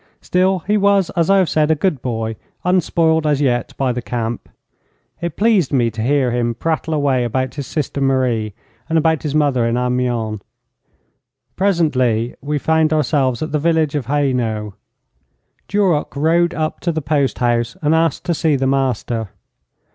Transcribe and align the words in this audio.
Still, 0.19 0.63
he 0.65 0.77
was, 0.77 1.11
as 1.11 1.29
I 1.29 1.37
have 1.37 1.47
said, 1.47 1.69
a 1.69 1.75
good 1.75 2.01
boy, 2.01 2.35
unspoiled 2.63 3.27
as 3.27 3.39
yet 3.39 3.77
by 3.77 3.91
the 3.91 4.01
camp. 4.01 4.49
It 5.21 5.37
pleased 5.37 5.71
me 5.71 5.91
to 5.91 6.01
hear 6.01 6.31
him 6.31 6.55
prattle 6.55 6.95
away 6.95 7.23
about 7.23 7.53
his 7.53 7.67
sister 7.67 8.01
Marie 8.01 8.55
and 8.89 8.97
about 8.97 9.21
his 9.21 9.35
mother 9.35 9.63
in 9.63 9.77
Amiens. 9.77 10.41
Presently 11.55 12.33
we 12.41 12.57
found 12.57 12.91
ourselves 12.91 13.43
at 13.43 13.51
the 13.51 13.59
village 13.59 13.93
of 13.93 14.07
Hayenau. 14.07 14.73
Duroc 15.67 16.15
rode 16.15 16.55
up 16.55 16.79
to 16.79 16.91
the 16.91 17.03
post 17.03 17.37
house 17.37 17.77
and 17.83 17.93
asked 17.93 18.25
to 18.25 18.33
see 18.33 18.55
the 18.55 18.65
master. 18.65 19.29